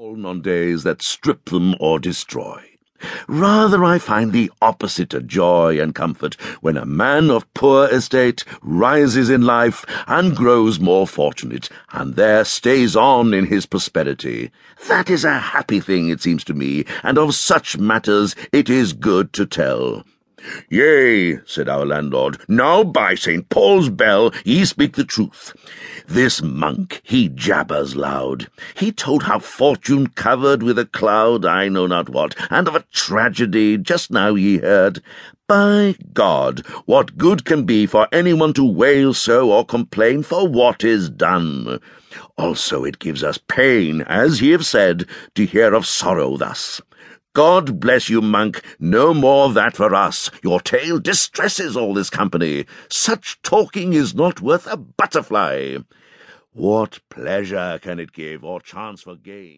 on 0.00 0.40
days 0.40 0.84
that 0.84 1.02
strip 1.02 1.46
them 1.46 1.74
or 1.80 1.98
destroy. 1.98 2.62
Rather, 3.26 3.84
I 3.84 3.98
find 3.98 4.32
the 4.32 4.48
opposite 4.62 5.12
a 5.12 5.20
joy 5.20 5.80
and 5.80 5.92
comfort 5.92 6.34
when 6.60 6.76
a 6.76 6.86
man 6.86 7.32
of 7.32 7.52
poor 7.52 7.88
estate 7.88 8.44
rises 8.62 9.28
in 9.28 9.42
life 9.42 9.84
and 10.06 10.36
grows 10.36 10.78
more 10.78 11.04
fortunate, 11.04 11.68
and 11.90 12.14
there 12.14 12.44
stays 12.44 12.94
on 12.94 13.34
in 13.34 13.46
his 13.46 13.66
prosperity. 13.66 14.52
That 14.86 15.10
is 15.10 15.24
a 15.24 15.36
happy 15.36 15.80
thing, 15.80 16.10
it 16.10 16.20
seems 16.20 16.44
to 16.44 16.54
me, 16.54 16.84
and 17.02 17.18
of 17.18 17.34
such 17.34 17.76
matters 17.76 18.36
it 18.52 18.70
is 18.70 18.92
good 18.92 19.32
to 19.32 19.46
tell. 19.46 20.04
Yea, 20.70 21.38
said 21.44 21.68
our 21.68 21.84
landlord, 21.84 22.38
now 22.48 22.84
by 22.84 23.14
St. 23.14 23.48
Paul's 23.48 23.88
bell 23.88 24.32
ye 24.44 24.64
speak 24.64 24.94
the 24.94 25.04
truth. 25.04 25.52
This 26.06 26.40
monk, 26.42 27.00
he 27.02 27.28
jabbers 27.28 27.96
loud. 27.96 28.48
He 28.76 28.92
told 28.92 29.24
how 29.24 29.40
fortune 29.40 30.06
covered 30.08 30.62
with 30.62 30.78
a 30.78 30.86
cloud, 30.86 31.44
I 31.44 31.68
know 31.68 31.86
not 31.86 32.08
what, 32.08 32.34
and 32.50 32.68
of 32.68 32.74
a 32.74 32.84
tragedy 32.92 33.76
just 33.78 34.10
now 34.10 34.34
ye 34.34 34.58
heard. 34.58 35.02
By 35.48 35.96
God, 36.12 36.60
what 36.86 37.16
good 37.16 37.44
can 37.44 37.64
be 37.64 37.86
for 37.86 38.06
anyone 38.12 38.52
to 38.52 38.64
wail 38.64 39.14
so 39.14 39.50
or 39.50 39.64
complain 39.64 40.22
for 40.22 40.46
what 40.46 40.84
is 40.84 41.08
done? 41.08 41.80
Also 42.36 42.84
it 42.84 42.98
gives 42.98 43.24
us 43.24 43.38
pain, 43.48 44.02
as 44.02 44.40
ye 44.40 44.50
have 44.50 44.66
said, 44.66 45.06
to 45.34 45.46
hear 45.46 45.74
of 45.74 45.86
sorrow 45.86 46.36
thus. 46.36 46.80
God 47.38 47.78
bless 47.78 48.08
you, 48.08 48.20
monk. 48.20 48.64
No 48.80 49.14
more 49.14 49.44
of 49.44 49.54
that 49.54 49.76
for 49.76 49.94
us. 49.94 50.28
Your 50.42 50.58
tale 50.58 50.98
distresses 50.98 51.76
all 51.76 51.94
this 51.94 52.10
company. 52.10 52.66
Such 52.90 53.40
talking 53.42 53.92
is 53.92 54.12
not 54.12 54.40
worth 54.40 54.66
a 54.66 54.76
butterfly. 54.76 55.76
What 56.52 56.98
pleasure 57.10 57.78
can 57.80 58.00
it 58.00 58.10
give, 58.12 58.42
or 58.42 58.60
chance 58.60 59.02
for 59.02 59.14
gain? 59.14 59.56